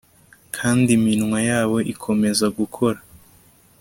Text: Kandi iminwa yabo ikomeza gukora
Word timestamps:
Kandi 0.55 0.89
iminwa 0.97 1.39
yabo 1.49 1.77
ikomeza 1.93 2.45
gukora 2.57 2.99